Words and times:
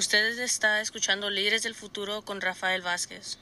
Usted 0.00 0.38
está 0.38 0.80
escuchando 0.80 1.28
Líderes 1.28 1.62
del 1.62 1.74
Futuro 1.74 2.22
con 2.22 2.40
Rafael 2.40 2.80
Vázquez. 2.80 3.38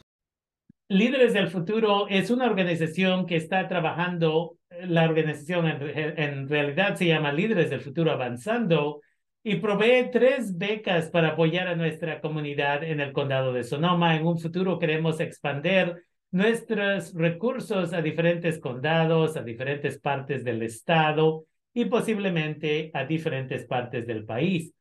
Líderes 0.88 1.32
del 1.32 1.46
Futuro 1.46 2.08
es 2.08 2.30
una 2.30 2.46
organización 2.46 3.26
que 3.26 3.36
está 3.36 3.68
trabajando, 3.68 4.56
la 4.68 5.04
organización 5.04 5.68
en, 5.68 6.18
en, 6.18 6.48
realidad 6.48 6.96
se 6.96 7.06
llama 7.06 7.32
Líderes 7.32 7.70
del 7.70 7.80
Futuro 7.80 8.10
Avanzando 8.10 9.02
y 9.44 9.54
provee 9.60 10.10
tres 10.10 10.58
becas 10.58 11.10
para 11.10 11.28
apoyar 11.28 11.68
a 11.68 11.76
nuestra 11.76 12.20
comunidad 12.20 12.82
en 12.82 12.98
el 12.98 13.12
condado 13.12 13.52
de 13.52 13.62
Sonoma. 13.62 14.16
En 14.16 14.26
un 14.26 14.40
futuro 14.40 14.80
queremos 14.80 15.20
expandir 15.20 15.94
nuestros 16.32 17.14
recursos 17.14 17.92
a 17.92 18.02
diferentes 18.02 18.58
condados, 18.58 19.36
a 19.36 19.42
diferentes 19.42 20.00
partes 20.00 20.42
del 20.42 20.64
estado 20.64 21.44
y 21.72 21.84
posiblemente 21.84 22.90
a 22.94 23.04
diferentes 23.04 23.64
partes 23.64 24.08
del 24.08 24.24
país. 24.24 24.74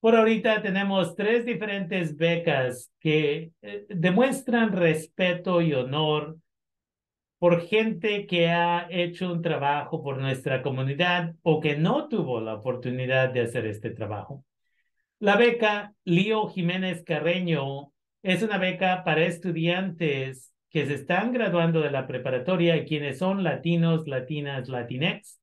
Por 0.00 0.16
ahorita 0.16 0.62
tenemos 0.62 1.14
tres 1.14 1.44
diferentes 1.44 2.16
becas 2.16 2.90
que 3.00 3.52
eh, 3.60 3.86
demuestran 3.90 4.72
respeto 4.72 5.60
y 5.60 5.74
honor 5.74 6.38
por 7.38 7.60
gente 7.60 8.26
que 8.26 8.48
ha 8.48 8.86
hecho 8.90 9.30
un 9.30 9.42
trabajo 9.42 10.02
por 10.02 10.18
nuestra 10.18 10.62
comunidad 10.62 11.34
o 11.42 11.60
que 11.60 11.76
no 11.76 12.08
tuvo 12.08 12.40
la 12.40 12.54
oportunidad 12.54 13.30
de 13.30 13.42
hacer 13.42 13.66
este 13.66 13.90
trabajo. 13.90 14.44
La 15.18 15.36
beca 15.36 15.94
Lío 16.04 16.48
Jiménez 16.48 17.02
Carreño 17.04 17.92
es 18.22 18.42
una 18.42 18.56
beca 18.56 19.04
para 19.04 19.24
estudiantes 19.24 20.54
que 20.70 20.86
se 20.86 20.94
están 20.94 21.32
graduando 21.32 21.80
de 21.80 21.90
la 21.90 22.06
preparatoria 22.06 22.76
y 22.76 22.86
quienes 22.86 23.18
son 23.18 23.42
latinos, 23.42 24.06
latinas, 24.06 24.68
latinex, 24.68 25.40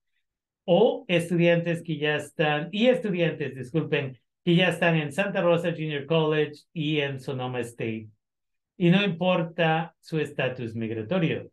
o 0.65 1.05
estudiantes 1.07 1.83
que 1.83 1.97
ya 1.97 2.15
están, 2.15 2.69
y 2.71 2.87
estudiantes, 2.87 3.55
disculpen, 3.55 4.19
que 4.47 4.55
ya 4.55 4.69
están 4.69 4.95
en 4.95 5.11
Santa 5.11 5.41
Rosa 5.41 5.71
Junior 5.71 6.05
College 6.05 6.53
y 6.71 7.01
en 7.01 7.19
Sonoma 7.19 7.59
State. 7.59 8.07
Y 8.77 8.89
no 8.89 9.03
importa 9.03 9.93
su 9.99 10.19
estatus 10.19 10.73
migratorio. 10.73 11.51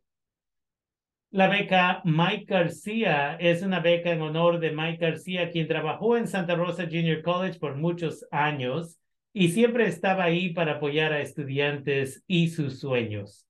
La 1.33 1.48
beca 1.48 2.03
Mike 2.05 2.45
García 2.45 3.34
es 3.41 3.62
una 3.62 3.81
beca 3.81 4.12
en 4.12 4.23
honor 4.23 4.61
de 4.61 4.70
Mike 4.70 4.98
García, 4.98 5.51
quien 5.51 5.67
trabajó 5.67 6.17
en 6.17 6.28
Santa 6.28 6.55
Rosa 6.55 6.84
Junior 6.84 7.20
College 7.23 7.59
por 7.59 7.75
muchos 7.75 8.28
años 8.31 9.01
y 9.33 9.48
siempre 9.48 9.89
estaba 9.89 10.23
ahí 10.23 10.51
para 10.53 10.75
apoyar 10.75 11.12
a 11.12 11.20
estudiantes 11.20 12.23
y 12.29 12.51
sus 12.51 12.79
sueños. 12.79 13.48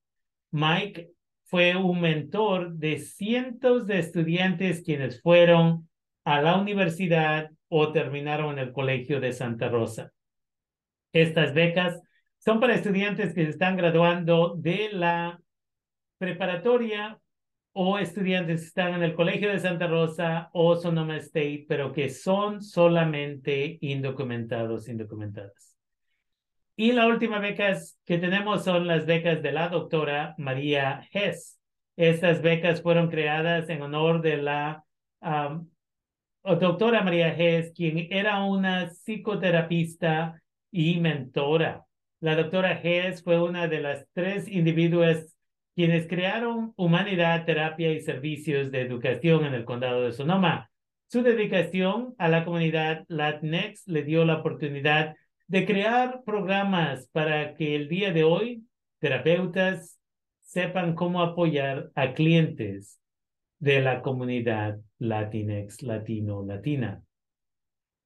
Mike 0.52 1.10
fue 1.42 1.76
un 1.76 2.00
mentor 2.00 2.72
de 2.72 2.98
cientos 2.98 3.86
de 3.86 3.98
estudiantes 3.98 4.80
quienes 4.82 5.20
fueron 5.20 5.86
a 6.24 6.40
la 6.40 6.56
universidad 6.56 7.50
o 7.76 7.90
terminaron 7.90 8.52
en 8.52 8.68
el 8.68 8.72
colegio 8.72 9.18
de 9.18 9.32
Santa 9.32 9.68
Rosa. 9.68 10.12
Estas 11.12 11.52
becas 11.54 12.00
son 12.38 12.60
para 12.60 12.76
estudiantes 12.76 13.34
que 13.34 13.42
se 13.42 13.50
están 13.50 13.76
graduando 13.76 14.54
de 14.56 14.90
la 14.92 15.40
preparatoria 16.16 17.18
o 17.72 17.98
estudiantes 17.98 18.60
que 18.60 18.66
están 18.68 18.94
en 18.94 19.02
el 19.02 19.16
colegio 19.16 19.50
de 19.50 19.58
Santa 19.58 19.88
Rosa 19.88 20.50
o 20.52 20.76
Sonoma 20.76 21.16
State, 21.16 21.64
pero 21.68 21.92
que 21.92 22.10
son 22.10 22.62
solamente 22.62 23.76
indocumentados, 23.80 24.88
indocumentadas. 24.88 25.76
Y 26.76 26.92
la 26.92 27.08
última 27.08 27.40
beca 27.40 27.76
que 28.04 28.18
tenemos 28.18 28.62
son 28.62 28.86
las 28.86 29.04
becas 29.04 29.42
de 29.42 29.50
la 29.50 29.68
doctora 29.68 30.36
María 30.38 31.08
Hess. 31.12 31.58
Estas 31.96 32.40
becas 32.40 32.82
fueron 32.82 33.10
creadas 33.10 33.68
en 33.68 33.82
honor 33.82 34.22
de 34.22 34.36
la 34.36 34.84
doctora 36.44 37.02
María 37.02 37.34
Hess, 37.34 37.72
quien 37.74 38.08
era 38.10 38.44
una 38.44 38.90
psicoterapista 38.90 40.42
y 40.70 41.00
mentora. 41.00 41.84
La 42.20 42.36
doctora 42.36 42.80
Hess 42.82 43.22
fue 43.22 43.42
una 43.42 43.66
de 43.66 43.80
las 43.80 44.06
tres 44.12 44.48
individuos 44.48 45.34
quienes 45.74 46.06
crearon 46.06 46.72
Humanidad, 46.76 47.44
Terapia 47.46 47.92
y 47.92 48.00
Servicios 48.00 48.70
de 48.70 48.82
Educación 48.82 49.44
en 49.44 49.54
el 49.54 49.64
condado 49.64 50.02
de 50.02 50.12
Sonoma. 50.12 50.70
Su 51.08 51.22
dedicación 51.22 52.14
a 52.18 52.28
la 52.28 52.44
comunidad 52.44 53.04
Latinx 53.08 53.86
le 53.86 54.02
dio 54.02 54.24
la 54.24 54.36
oportunidad 54.36 55.16
de 55.46 55.66
crear 55.66 56.22
programas 56.24 57.08
para 57.08 57.54
que 57.54 57.74
el 57.74 57.88
día 57.88 58.12
de 58.12 58.24
hoy 58.24 58.64
terapeutas 59.00 59.98
sepan 60.40 60.94
cómo 60.94 61.22
apoyar 61.22 61.90
a 61.94 62.12
clientes 62.14 63.00
de 63.64 63.80
la 63.80 64.02
comunidad 64.02 64.78
Latinx, 64.98 65.82
latino, 65.82 66.44
latina. 66.44 67.02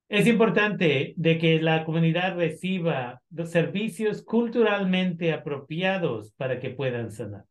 Es 0.08 0.28
importante 0.28 1.14
de 1.16 1.36
que 1.36 1.60
la 1.60 1.84
comunidad 1.84 2.36
reciba 2.36 3.20
los 3.30 3.50
servicios 3.50 4.22
culturalmente 4.22 5.32
apropiados 5.32 6.32
para 6.36 6.60
que 6.60 6.70
puedan 6.70 7.10
sanar. 7.10 7.44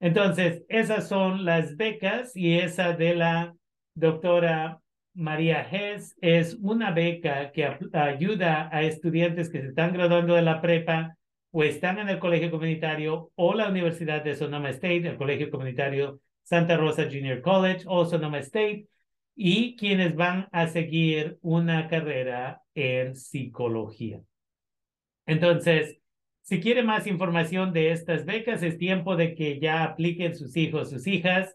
Entonces, 0.00 0.64
esas 0.70 1.08
son 1.08 1.44
las 1.44 1.76
becas 1.76 2.34
y 2.34 2.58
esa 2.58 2.94
de 2.94 3.14
la 3.14 3.54
doctora 3.94 4.80
María 5.12 5.60
Hess 5.70 6.16
es 6.22 6.54
una 6.62 6.90
beca 6.90 7.52
que 7.52 7.66
ayuda 7.92 8.70
a 8.72 8.82
estudiantes 8.82 9.50
que 9.50 9.60
se 9.60 9.68
están 9.68 9.92
graduando 9.92 10.34
de 10.34 10.42
la 10.42 10.62
prepa 10.62 11.18
o 11.50 11.62
están 11.62 11.98
en 11.98 12.08
el 12.08 12.18
colegio 12.18 12.50
comunitario 12.50 13.30
o 13.34 13.54
la 13.54 13.68
Universidad 13.68 14.24
de 14.24 14.34
Sonoma 14.34 14.70
State, 14.70 15.06
el 15.06 15.16
colegio 15.18 15.50
comunitario 15.50 16.20
Santa 16.46 16.76
Rosa 16.76 17.06
Junior 17.10 17.42
College 17.42 17.82
Sonoma 17.84 18.38
State, 18.38 18.86
y 19.34 19.76
quienes 19.76 20.14
van 20.14 20.48
a 20.52 20.68
seguir 20.68 21.38
una 21.42 21.88
carrera 21.88 22.62
en 22.72 23.16
psicología. 23.16 24.20
Entonces, 25.26 25.98
si 26.42 26.60
quiere 26.60 26.84
más 26.84 27.08
información 27.08 27.72
de 27.72 27.90
estas 27.90 28.24
becas, 28.24 28.62
es 28.62 28.78
tiempo 28.78 29.16
de 29.16 29.34
que 29.34 29.58
ya 29.58 29.82
apliquen 29.82 30.36
sus 30.36 30.56
hijos, 30.56 30.90
sus 30.90 31.06
hijas, 31.08 31.54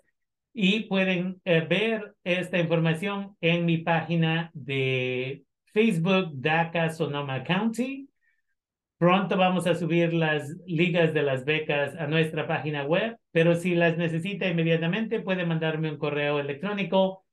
y 0.53 0.81
pueden 0.81 1.41
eh, 1.45 1.61
ver 1.61 2.13
esta 2.25 2.59
información 2.59 3.37
en 3.39 3.65
mi 3.65 3.77
página 3.77 4.51
de 4.53 5.45
Facebook, 5.67 6.31
DACA 6.33 6.89
Sonoma 6.89 7.45
County. 7.45 8.10
Pronto 9.01 9.35
vamos 9.35 9.65
a 9.65 9.73
subir 9.73 10.13
las 10.13 10.55
ligas 10.67 11.11
de 11.11 11.23
las 11.23 11.43
becas 11.43 11.95
a 11.95 12.05
nuestra 12.05 12.45
página 12.45 12.85
web, 12.85 13.17
pero 13.31 13.55
si 13.55 13.73
las 13.73 13.97
necesita 13.97 14.47
inmediatamente, 14.47 15.21
puede 15.21 15.43
mandarme 15.43 15.89
un 15.89 15.97
correo 15.97 16.39
electrónico 16.39 17.25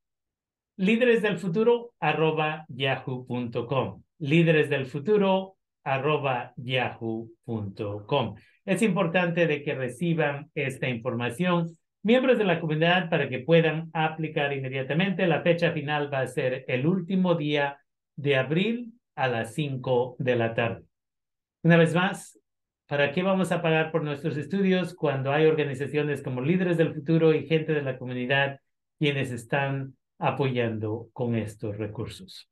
líderes 0.79 1.21
del 1.21 1.37
futuro 1.37 1.93
arroba 2.01 2.65
yahoo.com. 2.69 4.03
Líderes 4.19 4.71
del 4.71 4.87
futuro 4.87 5.59
arroba 5.85 6.55
yahoo.com. 6.57 8.37
Es 8.65 8.81
importante 8.81 9.47
de 9.47 9.63
que 9.63 9.75
reciban 9.75 10.51
esta 10.55 10.89
información 10.89 11.77
miembros 12.03 12.39
de 12.39 12.45
la 12.45 12.61
comunidad 12.61 13.11
para 13.11 13.29
que 13.29 13.41
puedan 13.41 13.91
aplicar 13.93 14.55
inmediatamente. 14.55 15.27
La 15.27 15.43
fecha 15.43 15.73
final 15.73 16.11
va 16.11 16.21
a 16.21 16.29
ser 16.29 16.65
el 16.67 16.87
último 16.87 17.35
día 17.35 17.79
de 18.17 18.37
abril 18.37 18.95
a 19.17 19.29
las 19.29 19.53
5 19.53 20.17
de 20.19 20.35
la 20.35 20.55
tarde. 20.55 20.88
Una 21.69 21.77
vez 21.77 21.95
más, 21.95 22.41
¿para 22.87 23.13
qué 23.13 23.23
vamos 23.23 23.53
a 23.53 23.61
pagar 23.61 23.93
por 23.93 24.03
nuestros 24.03 24.39
estudios 24.39 24.95
cuando 24.95 25.33
hay 25.33 25.45
organizaciones 25.45 26.23
como 26.23 26.41
Líderes 26.41 26.79
del 26.79 26.95
Futuro 26.95 27.35
y 27.35 27.47
gente 27.47 27.75
de 27.75 27.83
la 27.83 27.99
comunidad 27.99 28.59
quienes 28.99 29.31
están 29.33 29.95
apoyando 30.19 31.11
con 31.13 31.35
estos 31.35 31.77
recursos? 31.77 32.49